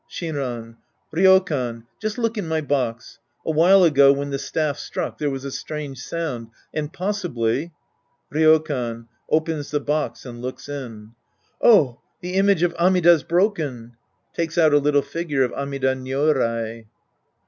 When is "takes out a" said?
14.33-14.79